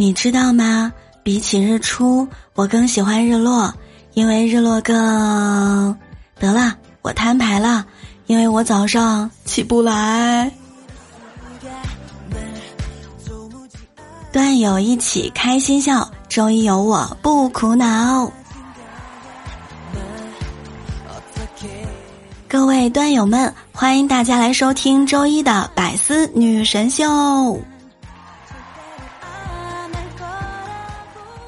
[0.00, 0.90] 你知道吗？
[1.22, 3.70] 比起日出，我更喜欢日落，
[4.14, 5.94] 因为日落更……
[6.38, 7.84] 得了，我摊牌了，
[8.24, 10.50] 因为我早上起不来。
[14.32, 18.32] 段友一起开心笑，周一有我不苦恼。
[22.48, 27.60] 各位段友们，欢迎大家来收听周一的百思女神秀。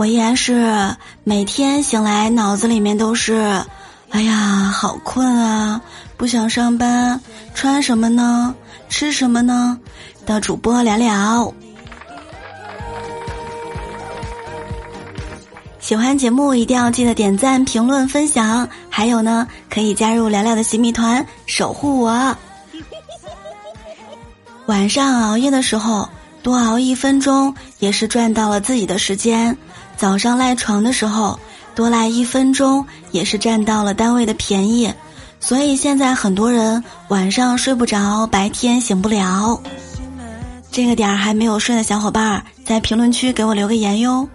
[0.00, 3.62] 我依然是每天醒来脑子里面都是，
[4.08, 5.78] 哎呀，好困啊，
[6.16, 7.20] 不想上班，
[7.54, 8.54] 穿什么呢？
[8.88, 9.78] 吃什么呢？
[10.24, 11.52] 的主播聊聊。
[15.80, 22.34] 喜欢节目一定要记得点赞、评论、分享，还有呢，可以加入聊聊的洗米团，守护我。
[24.64, 26.08] 晚上熬夜的时候，
[26.42, 29.54] 多熬一分钟也是赚到了自己的时间。
[30.00, 31.38] 早上赖床的时候，
[31.74, 34.90] 多赖一分钟也是占到了单位的便宜，
[35.40, 39.60] 所以现在很多人晚上睡不着，白天醒不了。
[40.72, 44.26] 这个点儿还没有睡的小伙伴儿，在评论区给我留个言哟。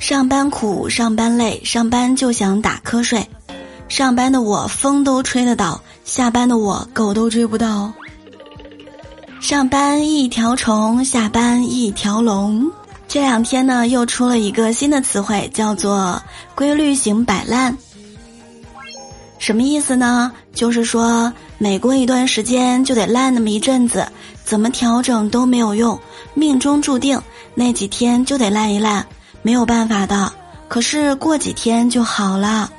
[0.00, 3.24] 上班苦，上班累，上班就想打瞌睡。
[3.88, 7.92] 上班的我风都吹得倒，下班的我狗都追不到。
[9.40, 12.68] 上班一条虫，下班一条龙。
[13.10, 16.22] 这两天呢，又出了一个新的词汇，叫做
[16.54, 17.76] “规律型摆烂”。
[19.36, 20.30] 什么意思呢？
[20.54, 24.06] 就是说，每过一段时间就得烂那么一阵子，
[24.44, 25.98] 怎么调整都没有用，
[26.34, 27.20] 命中注定
[27.56, 29.04] 那几天就得烂一烂，
[29.42, 30.32] 没有办法的。
[30.68, 32.70] 可是过几天就好了。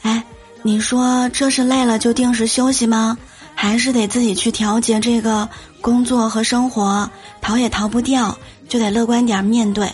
[0.00, 0.24] 哎，
[0.62, 3.18] 你说这是累了就定时休息吗？
[3.54, 5.46] 还是得自己去调节这个
[5.82, 7.10] 工作和生活，
[7.42, 8.34] 逃也逃不掉。
[8.68, 9.90] 就得乐观点面对。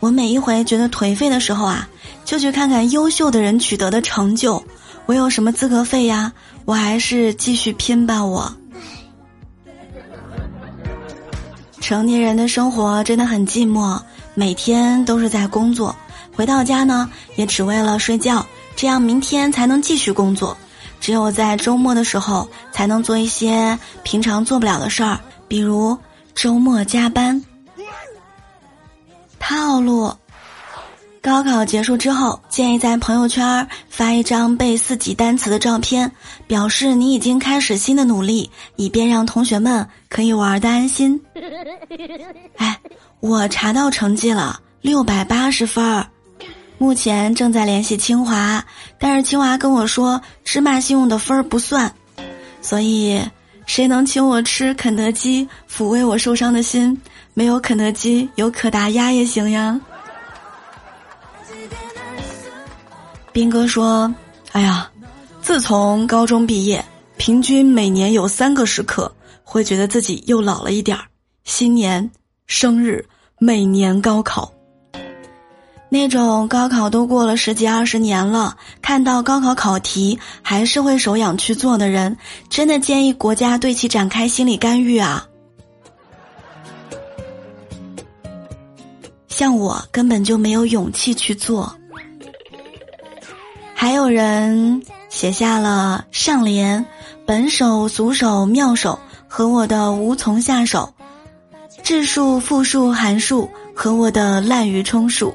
[0.00, 1.88] 我每一回觉得颓废的时候啊，
[2.24, 4.62] 就去看看优秀的人取得的成就。
[5.06, 6.32] 我有什么资格废呀？
[6.64, 8.24] 我还是继续拼吧。
[8.24, 8.52] 我
[11.80, 13.98] 成年人的生活真的很寂寞，
[14.34, 15.94] 每天都是在工作，
[16.34, 18.44] 回到家呢也只为了睡觉，
[18.74, 20.56] 这样明天才能继续工作。
[21.00, 25.96] 只有在周末的时候，才能做一些平常做不了的事儿，比如
[26.34, 27.40] 周末加班。
[29.48, 30.12] 套路，
[31.22, 36.10] 高考结束之后，建议在朋友圈发一张背四级单词的照片，
[36.48, 41.20] 表示你已经开始新的努力，以便让同学们可以玩的安心。
[42.58, 42.76] 哎，
[43.20, 46.08] 我查到成绩了，六百八十分儿，
[46.76, 48.64] 目前正在联系清华，
[48.98, 51.94] 但是清华跟我说芝麻信用的分儿不算，
[52.60, 53.22] 所以
[53.66, 56.98] 谁能请我吃肯德基，抚慰我受伤的心？
[57.34, 59.78] 没有肯德基，有可达鸭也行呀。
[63.32, 64.10] 斌哥说
[64.52, 64.90] ：“哎呀，
[65.42, 66.82] 自从高中毕业，
[67.18, 71.04] 平均每年有三个时刻会觉得自己又老了一点儿。
[71.44, 72.10] 新年、
[72.46, 73.06] 生日、
[73.38, 74.50] 每年高考，
[75.96, 82.18] 那种高考都过了十几二十年了，看到高考考题还是会手痒去做的人，
[82.50, 85.26] 真的建议国家对其展开心理干预啊。”
[89.26, 91.74] 像我根本就没有勇气去做。
[93.74, 96.84] 还有人写下了上联：
[97.24, 100.92] 本手、俗手、妙手和我的无从下手；
[101.82, 105.34] 质数、复数、函数和我的滥竽充数。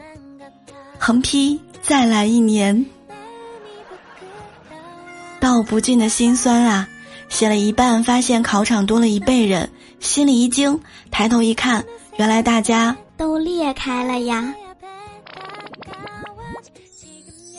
[1.04, 2.86] 横批：再来一年。
[5.40, 6.88] 道不尽的心酸啊！
[7.28, 9.68] 写了一半，发现考场多了一辈人，
[10.00, 10.80] 心里一惊，
[11.10, 11.84] 抬头一看，
[12.18, 12.96] 原来大家。
[13.18, 14.54] 都裂开了呀！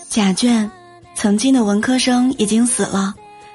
[0.09, 0.71] 甲卷，
[1.17, 3.13] 曾经的文科生已经死了。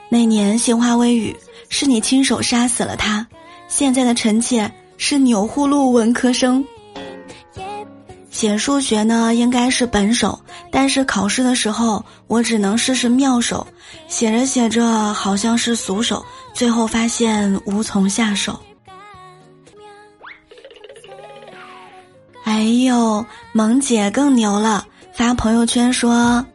[0.09, 1.33] 那年杏花微雨，
[1.69, 3.25] 是你亲手杀死了他。
[3.69, 6.65] 现在的臣妾是钮祜禄文科生。
[8.37, 10.39] 写数学呢，应该是本手，
[10.69, 13.65] 但是考试的时候我只能试试妙手。
[14.07, 16.23] 写着写着，好像是俗手，
[16.53, 18.59] 最后发现无从下手。
[22.43, 24.85] 哎呦，萌姐更牛了！
[25.13, 26.45] 发朋友圈说，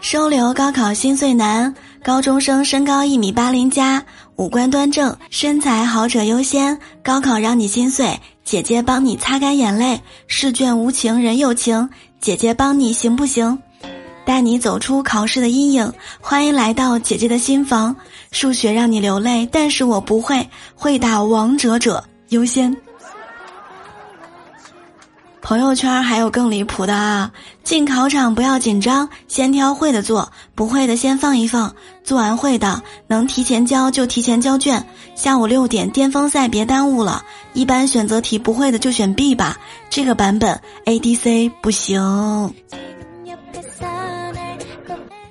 [0.00, 4.00] 收留高考心碎男，高中生身高一米八零加，
[4.36, 6.78] 五官端正，身材好者优先。
[7.02, 10.00] 高考让你心碎，姐姐帮你擦干眼泪。
[10.28, 11.90] 试卷无情人有情，
[12.20, 13.58] 姐姐帮你行不行？
[14.24, 17.94] 带你走出考试的阴影，欢迎来到姐姐的新房。
[18.30, 22.74] 数学让你流泪，但是我不会，会打王者者优先。
[25.46, 27.30] 朋友圈还有更离谱的啊！
[27.62, 31.72] 进考场不要紧张，先挑会的做，不会的先放一放。
[32.02, 34.84] 做完会的能提前交就提前交卷。
[35.14, 37.24] 下午六点巅峰赛别耽误了。
[37.52, 39.56] 一般选择题不会的就选 B 吧。
[39.88, 42.52] 这个版本 A D C 不行。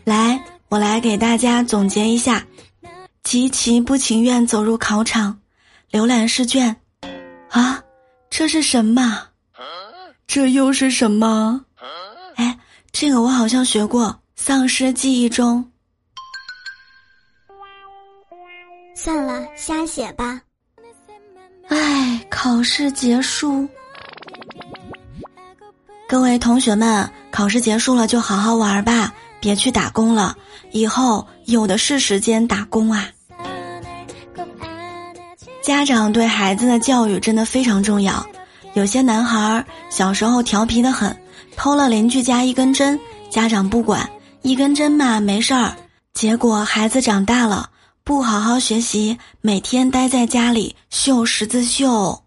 [0.06, 2.42] 来，我来给大家总结一下：
[3.22, 5.40] 极其不情愿走入考场，
[5.92, 6.74] 浏览试卷。
[7.50, 7.84] 啊，
[8.30, 9.22] 这是什么？
[10.36, 11.62] 这又是什么？
[12.36, 12.60] 哎，
[12.92, 15.66] 这个我好像学过，丧失记忆中。
[18.94, 20.42] 算了，瞎写吧。
[21.70, 23.66] 哎，考试结束。
[26.06, 30.36] 各位同学们，考试结束了就好好玩吧，别去打工了，
[30.72, 33.08] 以后有的是时间打工啊。
[35.62, 38.28] 家长对孩子的教育真的非常重要。
[38.76, 41.16] 有些男孩小时候调皮的很，
[41.56, 43.00] 偷了邻居家一根针，
[43.30, 44.08] 家长不管，
[44.42, 45.74] 一根针嘛没事儿。
[46.14, 47.70] 结果孩子长大了，
[48.04, 52.22] 不好好学习，每天待在家里绣十字绣。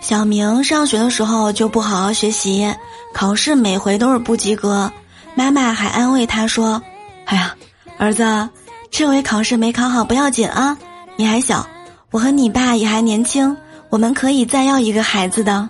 [0.00, 2.70] 小明上学的时候就不好好学习，
[3.14, 4.92] 考试每回都是不及格，
[5.34, 6.82] 妈妈还安慰他说
[7.24, 7.54] ：“哎呀，
[7.96, 8.46] 儿子，
[8.90, 10.76] 这回考试没考好不要紧啊，
[11.16, 11.66] 你还小。”
[12.10, 13.54] 我和你爸也还年轻，
[13.90, 15.68] 我们可以再要一个孩子的。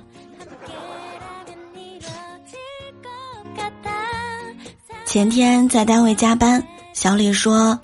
[5.04, 6.62] 前天在单位加班，
[6.92, 7.80] 小李说：“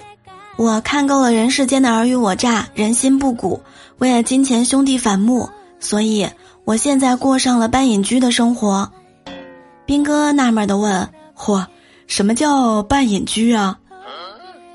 [0.56, 3.60] 我看够了人世间的尔虞我诈、人心不古，
[3.98, 5.48] 为了金钱兄弟反目，
[5.80, 6.28] 所以
[6.64, 8.88] 我现在过上了半隐居的生活。”
[9.84, 11.66] 兵哥纳闷的问：“嚯，
[12.06, 13.76] 什么叫半隐居啊？”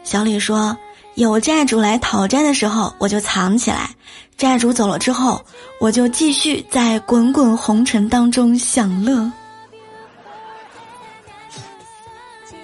[0.04, 0.78] 小李说。
[1.20, 3.90] 有债主来讨债的时候，我就藏起来；
[4.38, 5.44] 债主走了之后，
[5.78, 9.30] 我就继续在滚滚红尘当中享乐。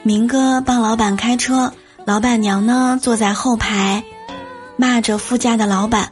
[0.03, 1.69] 明哥帮老板开车，
[2.05, 4.01] 老板娘呢坐在后排，
[4.77, 6.09] 骂着副驾的老板。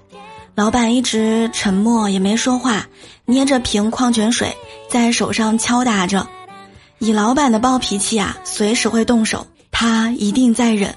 [0.53, 2.85] 老板一直沉默，也没说话，
[3.23, 4.53] 捏着瓶矿泉水
[4.89, 6.27] 在手上敲打着。
[6.99, 10.93] 以老板的暴脾气啊，随时会动手，他一定在忍。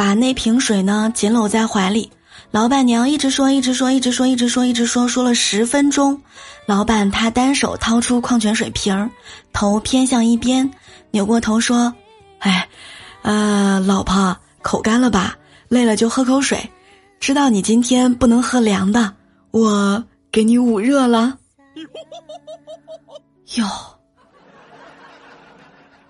[0.00, 2.10] 把那瓶水呢紧搂在怀里，
[2.50, 6.18] 老板娘一直说，一直说，一直说，一直说，一直说，说了十分钟。
[6.64, 9.10] 老板他单手掏出矿泉水瓶儿，
[9.52, 10.70] 头偏向一边，
[11.10, 11.94] 扭过头说
[12.40, 12.66] ：“哎，
[13.20, 15.36] 呃，老婆，口干了吧？
[15.68, 16.70] 累了就喝口水。
[17.20, 19.12] 知道你今天不能喝凉的，
[19.50, 21.36] 我给你捂热了。”
[23.56, 23.68] 哟，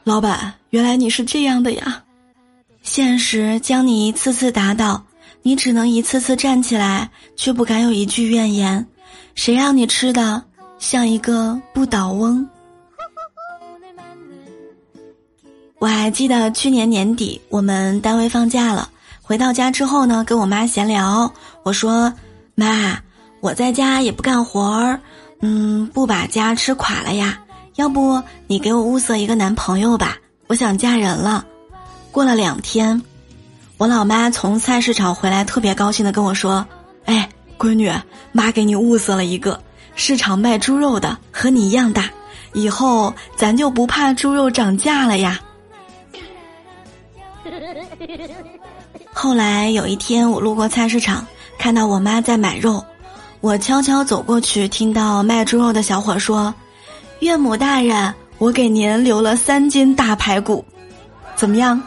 [0.04, 2.04] 老板，原来你是这样的呀。
[2.92, 5.00] 现实将你一次次打倒，
[5.42, 8.84] 你只能一次次站起来，却不敢有一句怨言。
[9.36, 10.42] 谁让你吃的
[10.80, 12.44] 像一个不倒翁？
[15.78, 18.90] 我还记得去年年底，我们单位放假了，
[19.22, 21.32] 回到家之后呢，跟我妈闲聊，
[21.62, 22.12] 我说
[22.56, 23.00] ：“妈，
[23.38, 25.00] 我在家也不干活儿，
[25.42, 27.38] 嗯，不把家吃垮了呀。
[27.76, 30.16] 要不你给我物色一个男朋友吧，
[30.48, 31.46] 我想嫁人了。”
[32.12, 33.00] 过了两天，
[33.78, 36.66] 我老妈从菜市场回来，特别高兴的跟我说
[37.06, 37.92] ：“哎，闺女，
[38.32, 39.62] 妈给你物色了一个
[39.94, 42.10] 市场卖猪肉的，和你一样大，
[42.52, 45.40] 以后咱就不怕猪肉涨价了呀。”
[49.14, 51.24] 后来有一天，我路过菜市场，
[51.58, 52.84] 看到我妈在买肉，
[53.40, 56.52] 我悄悄走过去，听到卖猪肉的小伙说
[57.20, 60.64] ：“岳母大人，我给您留了三斤大排骨，
[61.36, 61.80] 怎么样？”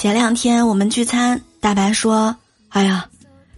[0.00, 2.34] 前两天我们聚餐，大白说
[2.72, 3.04] ：“哎呀，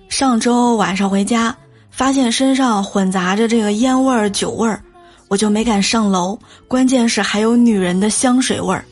[0.09, 1.57] 上周晚上回家，
[1.93, 4.83] 发现身上混杂着这个烟味儿、酒味儿，
[5.29, 6.37] 我就没敢上楼。
[6.67, 8.85] 关键是还有女人的香水味儿，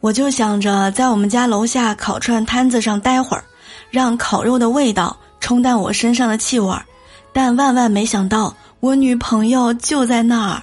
[0.00, 3.44] 我就想着在我们家楼下烤串摊子上待会儿，
[3.88, 6.84] 让烤肉的味道冲淡我身上的气味儿。
[7.32, 10.60] 但万万没想到，我女朋友就在那儿，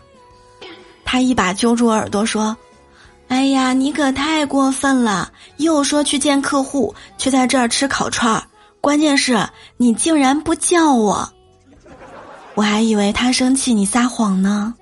[1.06, 2.54] 她一把揪住耳朵说。”
[3.28, 5.32] 哎呀，你可太过分了！
[5.58, 8.42] 又说去见客户，却在这儿吃烤串儿。
[8.80, 9.38] 关键是，
[9.76, 11.30] 你竟然不叫我，
[12.56, 14.74] 我还以为他生气你撒谎呢。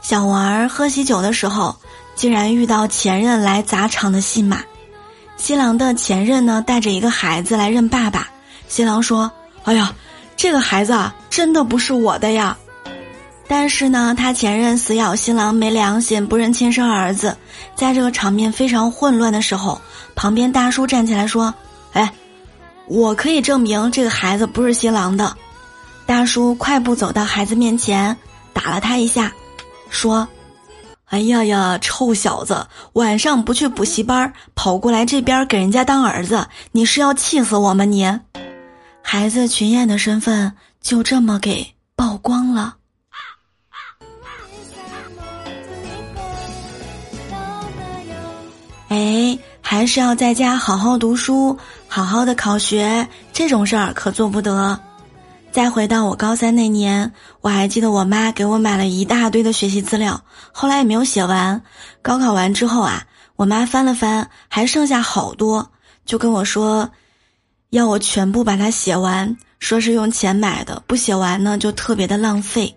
[0.00, 1.76] 小王儿喝喜酒的时候，
[2.14, 4.62] 竟然遇到前任来砸场的戏码。
[5.36, 8.28] 新郎的前任呢，带着一个孩子来认爸爸。
[8.66, 9.30] 新郎说
[9.64, 9.94] ：“哎呀，
[10.36, 12.56] 这个孩子啊，真的不是我的呀。”
[13.48, 17.34] 但是呢，他前任死咬新郎没良心，不认亲生儿子。
[17.74, 19.80] 在这个场面非常混乱的时候，
[20.14, 21.52] 旁边大叔站起来说
[21.94, 22.12] ：“哎，
[22.86, 25.34] 我可以证明这个孩子不是新郎的。”
[26.04, 28.16] 大叔快步走到孩子面前，
[28.52, 29.32] 打了他一下，
[29.88, 30.28] 说
[31.08, 37.84] ：“哎呀呀，臭小子，晚上不去补习班，跑过来这边给人家当儿子，你是要气死我吗？
[37.86, 38.18] 你！”
[39.02, 40.52] 孩子群演的身份
[40.82, 42.74] 就这么给曝光了。
[48.88, 54.80] 哎，还是要在家好好读书，好好的考学，这种事儿可做不得。
[55.52, 60.18] 再回到我高三那年，我还记得我妈给我买了一大堆的学习资料，
[60.52, 61.60] 后来也没有写完。
[62.00, 63.04] 高考完之后啊，
[63.36, 65.70] 我妈翻了翻，还剩下好多，
[66.06, 66.88] 就跟我说，
[67.70, 72.74] 要我全部把它写完，说是用钱买的，不写完呢就特别的浪费。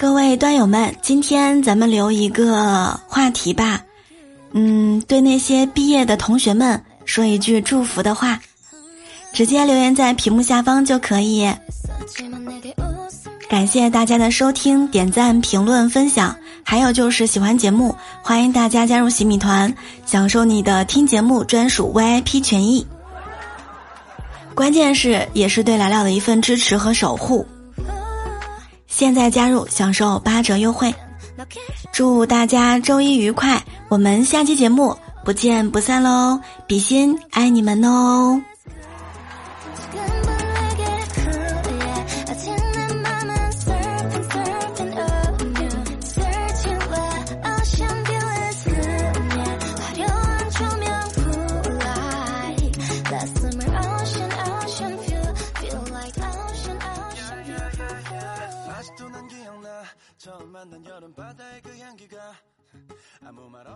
[0.00, 3.82] 各位端友们，今天咱们留一个话题吧，
[4.52, 8.40] 嗯，对那些毕业的同学们说一句祝福的话，
[9.34, 11.52] 直接留言在屏幕下方就可以。
[13.46, 19.70] 感谢大家的收听、点赞、评论、分享，还有就是喜欢节目，欢迎大家加入喜米团，
[20.06, 22.86] 享受你的听节目专属 VIP 权益。
[24.54, 27.46] 关键是，也是对来了的一份支持和守护。
[29.00, 30.94] 现在加入，享受八折优惠。
[31.90, 36.38] 祝大家周一愉快，我们下期节目不见不散喽！
[36.66, 38.38] 比心爱你们哦。